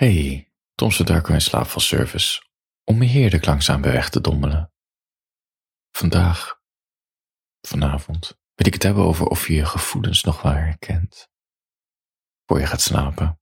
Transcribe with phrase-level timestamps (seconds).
[0.00, 2.42] Hey, Tom Darko in slaapvalservice.
[2.84, 4.72] Om me heerlijk langzaam bij weg te dommelen.
[5.90, 6.60] Vandaag,
[7.60, 11.28] vanavond, wil ik het hebben over of je je gevoelens nog wel herkent.
[12.46, 13.40] Voor je gaat slapen.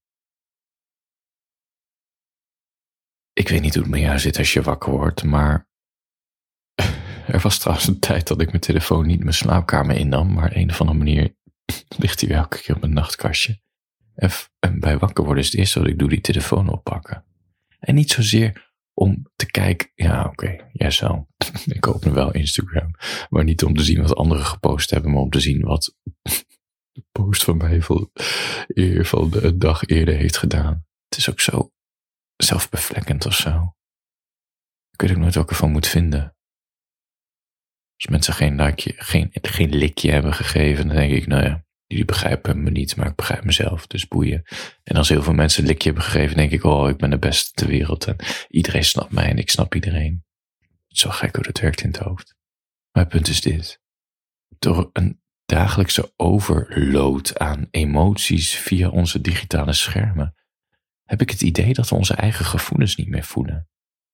[3.32, 5.68] Ik weet niet hoe het met jou zit als je wakker wordt, maar
[7.34, 10.70] er was trouwens een tijd dat ik mijn telefoon niet mijn slaapkamer innam, maar een
[10.70, 11.36] of andere manier
[12.02, 13.66] ligt hij elke keer op mijn nachtkastje.
[14.58, 17.24] En bij wakker worden is het eerste wat ik doe, die telefoon oppakken.
[17.78, 21.28] En niet zozeer om te kijken, ja oké, jij zo.
[21.66, 22.90] ik open wel Instagram.
[23.28, 25.94] Maar niet om te zien wat anderen gepost hebben, maar om te zien wat
[26.92, 28.10] de post van mij van,
[29.30, 30.86] de dag eerder heeft gedaan.
[31.08, 31.72] Het is ook zo
[32.36, 33.76] zelfbevlekkend of zo.
[34.90, 36.36] Ik weet ook nooit wat ik ervan moet vinden.
[37.94, 42.62] Als mensen geen, geen, geen likje hebben gegeven, dan denk ik, nou ja, Jullie begrijpen
[42.62, 44.42] me niet, maar ik begrijp mezelf, dus boeien.
[44.82, 47.18] En als heel veel mensen een likje hebben gegeven, denk ik, oh, ik ben de
[47.18, 48.04] beste ter wereld.
[48.04, 48.16] En
[48.48, 50.24] iedereen snapt mij en ik snap iedereen.
[50.88, 52.36] Zo gek hoe dat werkt in het hoofd.
[52.90, 53.80] Het punt is dit.
[54.58, 60.34] Door een dagelijkse overload aan emoties via onze digitale schermen,
[61.04, 63.68] heb ik het idee dat we onze eigen gevoelens niet meer voelen.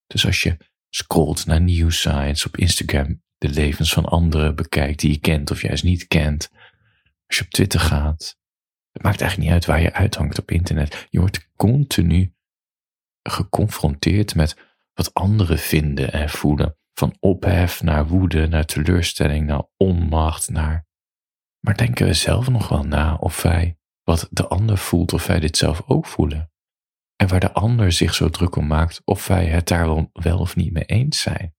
[0.07, 0.57] Dus als je
[0.89, 5.85] scrolt naar nieuwsites op Instagram, de levens van anderen bekijkt die je kent of juist
[5.85, 6.51] niet kent,
[7.39, 8.39] je op Twitter gaat.
[8.91, 11.07] Het maakt eigenlijk niet uit waar je uithangt op internet.
[11.11, 12.35] Je wordt continu
[13.23, 14.57] geconfronteerd met
[14.95, 16.79] wat anderen vinden en voelen.
[16.93, 20.87] Van ophef naar woede, naar teleurstelling, naar onmacht, naar.
[21.61, 25.41] Maar denken we zelf nog wel na of wij wat de ander voelt, of wij
[25.41, 26.53] dit zelf ook voelen?
[27.17, 30.39] En waar de ander zich zo druk om maakt, of wij het daar wel, wel
[30.39, 31.55] of niet mee eens zijn?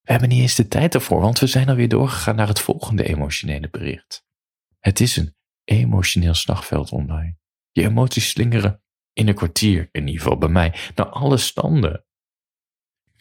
[0.00, 3.04] We hebben niet eens de tijd ervoor, want we zijn alweer doorgegaan naar het volgende
[3.04, 4.26] emotionele bericht.
[4.78, 5.34] Het is een
[5.64, 7.36] emotioneel slagveld online.
[7.72, 12.04] Je emoties slingeren in een kwartier, in ieder geval bij mij, naar alle standen.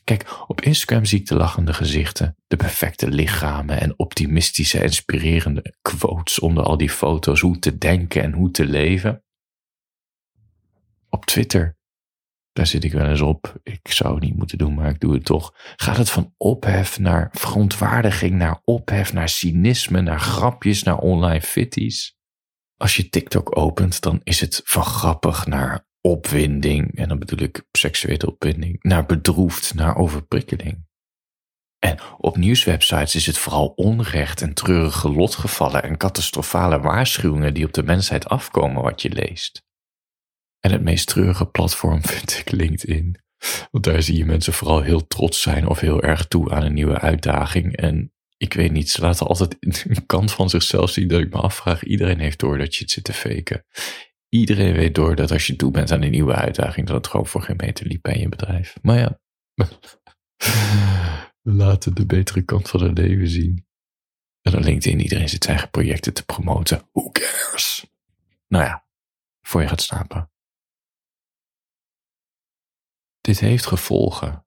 [0.03, 6.39] Kijk, op Instagram zie ik de lachende gezichten, de perfecte lichamen en optimistische, inspirerende quotes
[6.39, 9.23] onder al die foto's, hoe te denken en hoe te leven.
[11.09, 11.76] Op Twitter,
[12.57, 13.59] daar zit ik wel eens op.
[13.63, 15.53] Ik zou het niet moeten doen, maar ik doe het toch.
[15.75, 22.15] Gaat het van ophef naar verontwaardiging, naar ophef, naar cynisme, naar grapjes, naar online fitties?
[22.77, 27.67] Als je TikTok opent, dan is het van grappig naar opwinding, en dan bedoel ik
[27.71, 30.85] seksuele opwinding, naar bedroefd, naar overprikkeling.
[31.79, 37.73] En op nieuwswebsites is het vooral onrecht en treurige lotgevallen en catastrofale waarschuwingen die op
[37.73, 39.66] de mensheid afkomen wat je leest.
[40.67, 43.17] En het meest treurige platform vind ik LinkedIn.
[43.71, 46.73] Want daar zie je mensen vooral heel trots zijn of heel erg toe aan een
[46.73, 47.75] nieuwe uitdaging.
[47.75, 49.57] En ik weet niet, ze laten altijd
[49.87, 51.83] een kant van zichzelf zien dat ik me afvraag.
[51.83, 53.65] Iedereen heeft door dat je het zit te faken.
[54.29, 57.27] Iedereen weet door dat als je toe bent aan een nieuwe uitdaging, dat het gewoon
[57.27, 58.75] voor geen meter liep bij je bedrijf.
[58.81, 59.19] Maar ja,
[61.41, 63.65] we laten de betere kant van het leven zien.
[64.41, 66.89] En dan LinkedIn, iedereen zit zijn eigen projecten te promoten.
[66.91, 67.85] Who cares?
[68.47, 68.85] Nou ja,
[69.41, 70.31] voor je gaat slapen.
[73.27, 74.45] Dit heeft gevolgen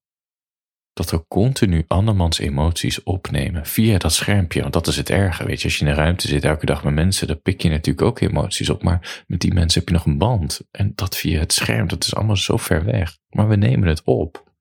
[0.93, 4.61] dat we continu andermans emoties opnemen via dat schermpje.
[4.61, 5.65] Want dat is het erge, weet je.
[5.65, 8.21] Als je in een ruimte zit elke dag met mensen, dan pik je natuurlijk ook
[8.21, 8.83] emoties op.
[8.83, 10.61] Maar met die mensen heb je nog een band.
[10.71, 13.19] En dat via het scherm, dat is allemaal zo ver weg.
[13.29, 14.53] Maar we nemen het op.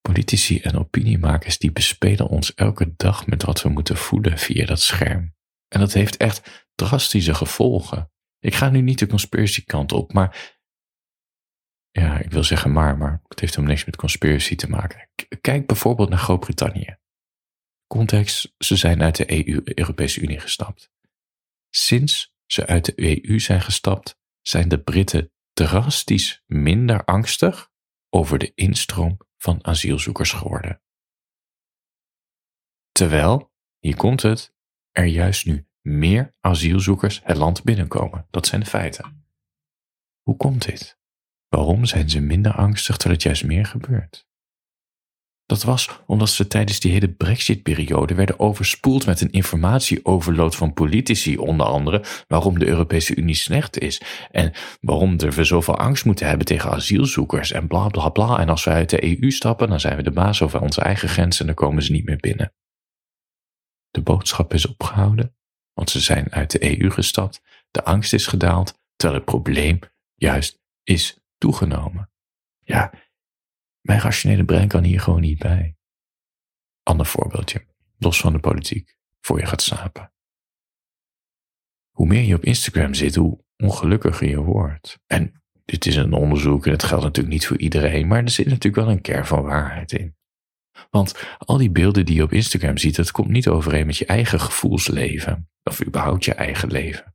[0.00, 4.80] Politici en opiniemakers die bespelen ons elke dag met wat we moeten voelen via dat
[4.80, 5.34] scherm.
[5.68, 8.10] En dat heeft echt drastische gevolgen.
[8.38, 10.60] Ik ga nu niet de conspiracy kant op, maar
[11.92, 15.08] ja, ik wil zeggen maar, maar het heeft helemaal niks met conspiracy te maken.
[15.40, 16.96] Kijk bijvoorbeeld naar Groot-Brittannië.
[17.86, 20.90] Context, ze zijn uit de EU, Europese Unie gestapt.
[21.70, 27.70] Sinds ze uit de EU zijn gestapt, zijn de Britten drastisch minder angstig
[28.10, 30.82] over de instroom van asielzoekers geworden.
[32.92, 34.54] Terwijl, hier komt het,
[34.90, 38.26] er juist nu meer asielzoekers het land binnenkomen.
[38.30, 39.26] Dat zijn de feiten.
[40.22, 41.00] Hoe komt dit?
[41.54, 44.26] Waarom zijn ze minder angstig terwijl het juist meer gebeurt?
[45.46, 51.38] Dat was omdat ze tijdens die hele Brexit-periode werden overspoeld met een informatieoverload van politici,
[51.38, 56.46] onder andere waarom de Europese Unie slecht is en waarom we zoveel angst moeten hebben
[56.46, 58.38] tegen asielzoekers en bla bla bla.
[58.38, 61.08] En als we uit de EU stappen, dan zijn we de baas over onze eigen
[61.08, 62.52] grenzen en dan komen ze niet meer binnen.
[63.90, 65.36] De boodschap is opgehouden,
[65.72, 69.78] want ze zijn uit de EU gestapt, de angst is gedaald, terwijl het probleem
[70.14, 72.10] juist is toegenomen.
[72.58, 72.92] Ja,
[73.80, 75.76] mijn rationele brein kan hier gewoon niet bij.
[76.82, 77.66] Ander voorbeeldje,
[77.98, 80.12] los van de politiek, voor je gaat slapen.
[81.90, 84.98] Hoe meer je op Instagram zit, hoe ongelukkiger je wordt.
[85.06, 88.46] En dit is een onderzoek en het geldt natuurlijk niet voor iedereen, maar er zit
[88.46, 90.16] natuurlijk wel een kern van waarheid in.
[90.90, 94.06] Want al die beelden die je op Instagram ziet, dat komt niet overeen met je
[94.06, 97.14] eigen gevoelsleven, of überhaupt je eigen leven.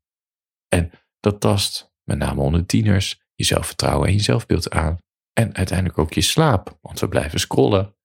[0.68, 4.98] En dat tast, met name onder tieners, je zelfvertrouwen en je zelfbeeld aan.
[5.34, 7.96] En uiteindelijk ook je slaap, want we blijven scrollen.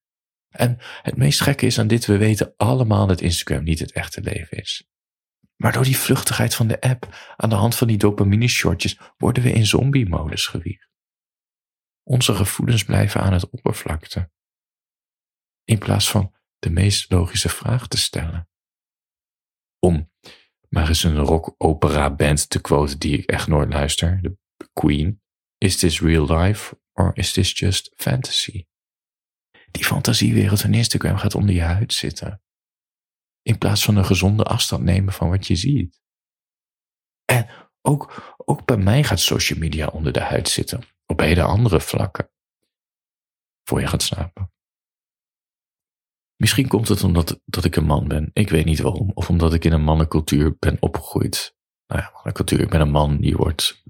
[0.49, 4.20] En het meest gekke is aan dit, we weten allemaal dat Instagram niet het echte
[4.20, 4.87] leven is.
[5.56, 9.52] Maar door die vluchtigheid van de app, aan de hand van die dopamine-shortjes, worden we
[9.52, 10.88] in zombie-modus gewiegd.
[12.02, 14.31] Onze gevoelens blijven aan het oppervlakte.
[15.64, 18.49] In plaats van de meest logische vraag te stellen.
[19.79, 20.11] Om
[20.69, 24.37] maar eens een rock-opera-band te quoten die ik echt nooit luister, de
[24.73, 25.21] Queen.
[25.62, 28.66] Is this real life or is this just fantasy?
[29.70, 32.42] Die fantasiewereld van Instagram gaat onder je huid zitten.
[33.42, 36.02] In plaats van een gezonde afstand nemen van wat je ziet.
[37.24, 37.48] En
[37.80, 40.82] ook, ook bij mij gaat social media onder de huid zitten.
[41.06, 42.30] Op hele andere vlakken.
[43.62, 44.52] Voor je gaat slapen.
[46.36, 48.30] Misschien komt het omdat dat ik een man ben.
[48.32, 49.10] Ik weet niet waarom.
[49.14, 51.56] Of omdat ik in een mannencultuur ben opgegroeid.
[51.86, 52.60] Nou ja, mannencultuur.
[52.60, 53.82] Ik ben een man die wordt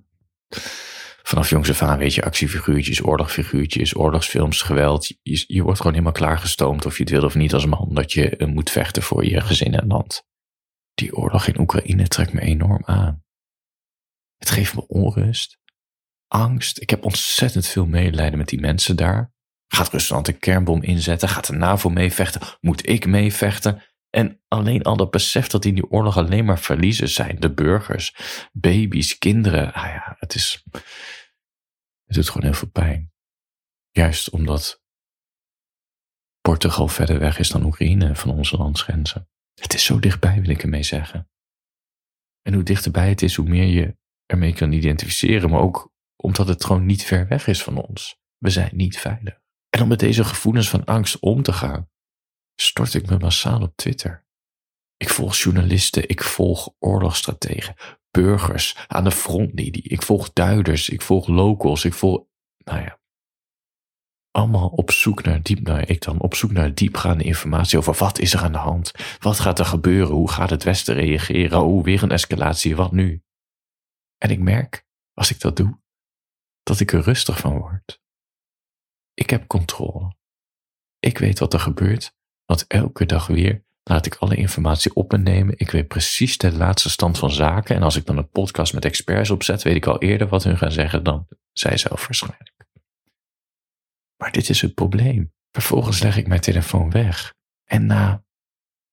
[1.22, 5.06] vanaf jongs af aan weet je actiefiguurtjes, oorlogsfiguurtjes, oorlogsfilms, geweld.
[5.06, 8.12] Je, je wordt gewoon helemaal klaargestoomd of je het wil of niet als man dat
[8.12, 10.24] je uh, moet vechten voor je gezin en land.
[10.94, 13.22] Die oorlog in Oekraïne trekt me enorm aan.
[14.36, 15.58] Het geeft me onrust,
[16.26, 16.80] angst.
[16.80, 19.32] Ik heb ontzettend veel medelijden met die mensen daar.
[19.68, 21.28] Gaat Rusland een kernbom inzetten?
[21.28, 22.40] Gaat de NAVO meevechten?
[22.60, 23.82] Moet ik meevechten?
[24.14, 27.40] En alleen al dat besef dat in die oorlog alleen maar verliezers zijn.
[27.40, 28.14] De burgers,
[28.52, 29.72] baby's, kinderen.
[29.72, 30.64] Ah ja, het is.
[32.04, 33.12] Het doet gewoon heel veel pijn.
[33.90, 34.82] Juist omdat
[36.40, 39.28] Portugal verder weg is dan Oekraïne van onze landsgrenzen.
[39.54, 41.30] Het is zo dichtbij, wil ik ermee zeggen.
[42.42, 45.50] En hoe dichterbij het is, hoe meer je ermee kan identificeren.
[45.50, 48.20] Maar ook omdat het gewoon niet ver weg is van ons.
[48.38, 49.40] We zijn niet veilig.
[49.68, 51.90] En om met deze gevoelens van angst om te gaan,
[52.54, 54.26] stort ik me massaal op Twitter.
[54.96, 57.74] Ik volg journalisten, ik volg oorlogsstrategen,
[58.10, 62.24] burgers aan de frontlinie, ik volg duiders, ik volg locals, ik volg,
[62.56, 63.00] nou ja,
[64.30, 68.18] allemaal op zoek naar diep, nou ik dan, op zoek naar diepgaande informatie over wat
[68.18, 71.82] is er aan de hand, wat gaat er gebeuren, hoe gaat het Westen reageren, hoe
[71.82, 73.22] weer een escalatie, wat nu?
[74.18, 75.80] En ik merk, als ik dat doe,
[76.62, 78.00] dat ik er rustig van word.
[79.14, 80.16] Ik heb controle.
[80.98, 82.14] Ik weet wat er gebeurt
[82.44, 85.54] want elke dag weer laat ik alle informatie op me nemen.
[85.56, 87.76] Ik weet precies de laatste stand van zaken.
[87.76, 90.58] En als ik dan een podcast met experts opzet, weet ik al eerder wat hun
[90.58, 92.66] gaan zeggen dan zij zelf waarschijnlijk.
[94.16, 95.32] Maar dit is het probleem.
[95.50, 97.34] Vervolgens leg ik mijn telefoon weg.
[97.64, 98.24] En na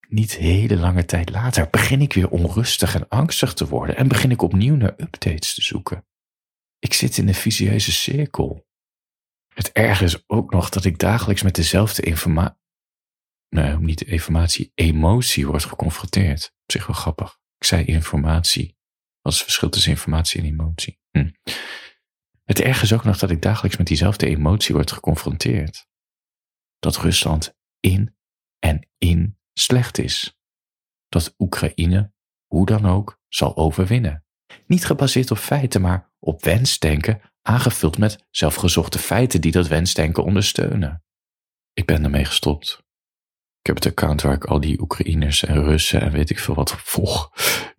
[0.08, 4.32] niet hele lange tijd later begin ik weer onrustig en angstig te worden en begin
[4.32, 6.06] ik opnieuw naar updates te zoeken.
[6.80, 8.68] Ik zit in een vicieuze cirkel.
[9.54, 12.58] Het erge is ook nog dat ik dagelijks met dezelfde informatie
[13.50, 16.54] nou, niet informatie, emotie wordt geconfronteerd.
[16.64, 17.38] Op zich wel grappig.
[17.58, 18.78] Ik zei informatie.
[19.22, 21.00] Wat is het verschil tussen informatie en emotie?
[21.12, 21.30] Hm.
[22.44, 25.88] Het erge is ook nog dat ik dagelijks met diezelfde emotie word geconfronteerd.
[26.80, 28.16] Dat Rusland in
[28.60, 30.38] en in slecht is.
[31.08, 32.14] Dat Oekraïne,
[32.46, 34.26] hoe dan ook, zal overwinnen.
[34.66, 41.04] Niet gebaseerd op feiten, maar op wensdenken, aangevuld met zelfgezochte feiten die dat wensdenken ondersteunen.
[41.74, 42.88] Ik ben ermee gestopt.
[43.60, 46.56] Ik heb het account waar ik al die Oekraïners en Russen en weet ik veel
[46.56, 47.32] wat volg.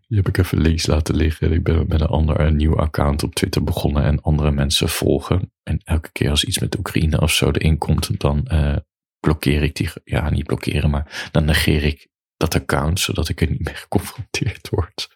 [0.07, 1.53] Die heb ik even links laten liggen.
[1.53, 5.53] Ik ben met een ander een nieuw account op Twitter begonnen en andere mensen volgen.
[5.63, 8.77] En elke keer als iets met Oekraïne of zo erin komt, dan uh,
[9.21, 9.91] blokkeer ik die.
[10.05, 14.69] Ja, niet blokkeren, maar dan negeer ik dat account, zodat ik er niet mee geconfronteerd
[14.69, 15.09] word.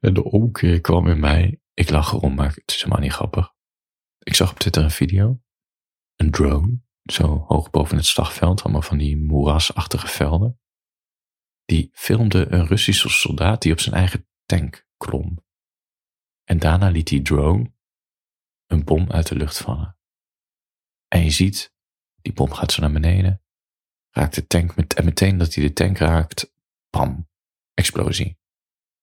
[0.00, 1.60] En de omkeer kwam in mij.
[1.74, 3.52] Ik lach erom, maar het is helemaal niet grappig.
[4.18, 5.40] Ik zag op Twitter een video.
[6.16, 10.60] Een drone zo hoog boven het slagveld, allemaal van die moerasachtige velden.
[11.64, 15.44] Die filmde een Russische soldaat die op zijn eigen tank klom.
[16.44, 17.72] En daarna liet die drone
[18.66, 19.98] een bom uit de lucht vallen.
[21.08, 21.74] En je ziet,
[22.20, 23.42] die bom gaat zo naar beneden,
[24.10, 26.54] raakt de tank met, en meteen dat hij de tank raakt,
[26.90, 27.28] pam,
[27.74, 28.38] explosie.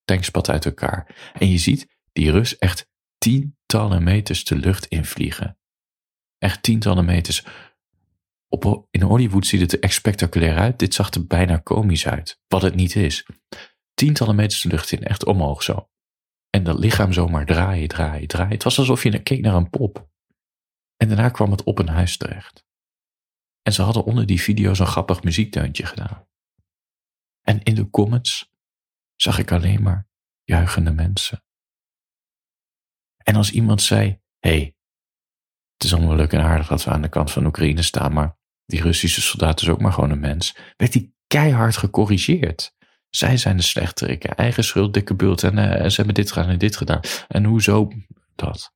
[0.04, 1.32] Tank spat uit elkaar.
[1.34, 5.60] En je ziet die Rus echt tientallen meters de lucht invliegen.
[6.38, 7.46] Echt tientallen meters
[8.52, 10.80] op, in Hollywood ziet het er echt spectaculair uit.
[10.80, 12.42] Dit zag er bijna komisch uit.
[12.48, 13.26] Wat het niet is.
[13.94, 15.90] Tientallen meters de lucht in, echt omhoog zo.
[16.50, 18.54] En dat lichaam zomaar draaien, draaien, draaien.
[18.54, 20.10] Het was alsof je keek naar een pop.
[20.98, 22.66] En daarna kwam het op een huis terecht.
[23.62, 26.28] En ze hadden onder die video zo'n grappig muziekdeuntje gedaan.
[27.42, 28.52] En in de comments
[29.16, 30.10] zag ik alleen maar
[30.44, 31.44] juichende mensen.
[33.18, 34.76] En als iemand zei, hey,
[35.74, 38.40] het is allemaal leuk en aardig dat we aan de kant van Oekraïne staan, maar
[38.72, 40.56] die Russische soldaat is ook maar gewoon een mens.
[40.78, 42.76] Werd hij keihard gecorrigeerd.
[43.10, 46.58] Zij zijn de slechterikken, eigen schuld, dikke bult en uh, ze hebben dit gedaan en
[46.58, 47.00] dit gedaan.
[47.28, 47.92] En hoezo
[48.36, 48.74] dat?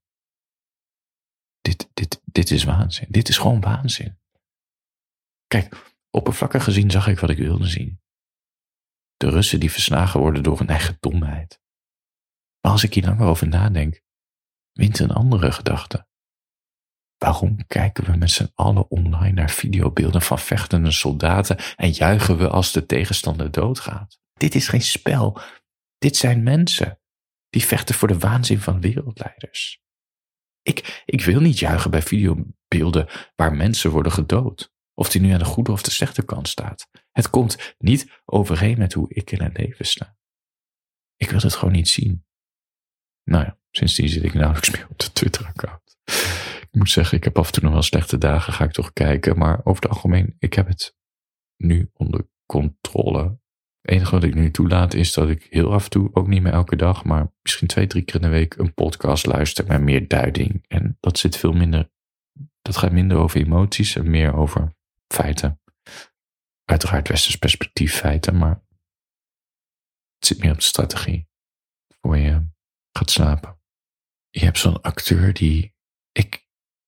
[1.62, 3.06] Dit, dit, dit is waanzin.
[3.10, 4.20] Dit is gewoon waanzin.
[5.48, 8.02] Kijk, oppervlakkig gezien zag ik wat ik wilde zien.
[9.18, 11.62] De Russen die verslagen worden door hun eigen domheid.
[12.62, 14.02] Maar als ik hier langer over nadenk,
[14.72, 16.05] wint een andere gedachte.
[17.18, 22.50] Waarom kijken we met z'n allen online naar videobeelden van vechtende soldaten en juichen we
[22.50, 24.20] als de tegenstander doodgaat?
[24.34, 25.40] Dit is geen spel.
[25.98, 27.00] Dit zijn mensen
[27.50, 29.80] die vechten voor de waanzin van wereldleiders.
[30.62, 34.74] Ik, ik wil niet juichen bij videobeelden waar mensen worden gedood.
[34.94, 36.90] Of die nu aan de goede of de slechte kant staat.
[37.12, 40.18] Het komt niet overeen met hoe ik in het leven sta.
[41.16, 42.26] Ik wil het gewoon niet zien.
[43.24, 45.85] Nou ja, sindsdien zit ik nauwelijks meer op de Twitter-account.
[46.76, 48.94] Ik moet zeggen, ik heb af en toe nog wel slechte dagen, ga ik toch
[48.94, 49.38] kijken.
[49.38, 50.96] Maar over het algemeen, ik heb het
[51.58, 53.40] nu onder controle.
[53.82, 56.42] Het enige wat ik nu toelaat is dat ik heel af en toe, ook niet
[56.42, 59.82] meer elke dag, maar misschien twee, drie keer in de week een podcast luister met
[59.82, 60.66] meer duiding.
[60.68, 61.92] En dat zit veel minder,
[62.62, 64.76] dat gaat minder over emoties en meer over
[65.08, 65.62] feiten.
[66.64, 68.64] Uiteraard westers perspectief feiten, maar
[70.16, 71.28] het zit meer op de strategie.
[72.02, 72.48] Voor je
[72.92, 73.60] gaat slapen.
[74.30, 75.76] Je hebt zo'n acteur die,
[76.12, 76.45] ik,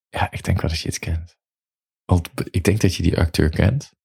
[0.10, 1.38] ja, ik denk wel dat je het kent.
[2.52, 3.96] Ik denk dat je die acteur kent.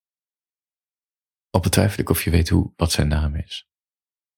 [1.50, 3.68] Al betwijfel ik of je weet hoe, wat zijn naam is.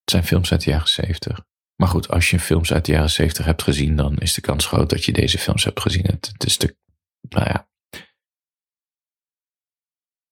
[0.00, 1.44] Het zijn films uit de jaren zeventig.
[1.76, 4.66] Maar goed, als je films uit de jaren zeventig hebt gezien, dan is de kans
[4.66, 6.04] groot dat je deze films hebt gezien.
[6.04, 6.76] Het, is de,
[7.20, 7.68] nou ja,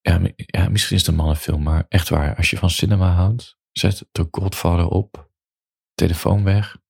[0.01, 2.37] ja, ja, misschien is het een mannenfilm, maar echt waar.
[2.37, 5.31] Als je van cinema houdt, zet The Godfather op,
[5.95, 6.82] telefoon weg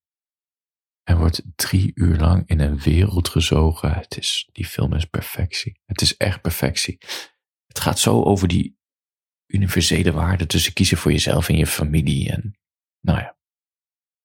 [1.03, 3.93] en wordt drie uur lang in een wereld gezogen.
[3.93, 5.79] Het is, die film is perfectie.
[5.85, 6.97] Het is echt perfectie.
[7.65, 8.77] Het gaat zo over die
[9.47, 12.31] universele waarden tussen kiezen voor jezelf en je familie.
[12.31, 12.59] En
[12.99, 13.37] nou ja.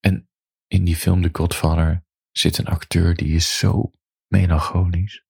[0.01, 0.29] En
[0.67, 3.93] in die film The Godfather zit een acteur die is zo
[4.27, 5.27] melancholisch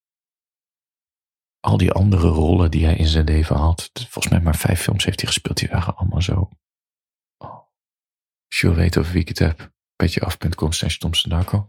[1.59, 3.91] al die andere rollen die hij in zijn leven had.
[3.93, 5.57] Volgens mij maar vijf films heeft hij gespeeld.
[5.57, 6.49] Die waren allemaal zo.
[7.37, 7.59] Oh.
[8.61, 9.73] Wil weten over wie ik het heb.
[9.99, 10.97] Petjeaf.com slash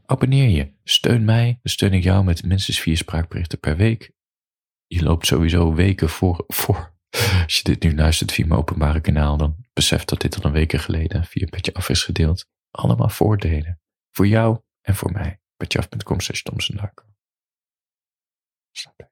[0.06, 0.72] Abonneer je.
[0.84, 1.46] Steun mij.
[1.46, 4.12] Dan steun ik jou met minstens vier spraakberichten per week.
[4.86, 6.94] Je loopt sowieso weken voor, voor.
[7.44, 9.36] Als je dit nu luistert via mijn openbare kanaal.
[9.36, 12.46] Dan besef dat dit al een weken geleden via Petje Af is gedeeld.
[12.70, 13.80] Allemaal voordelen.
[14.10, 15.40] Voor jou en voor mij.
[15.56, 16.42] Petjeaf.com slash
[18.96, 19.09] je?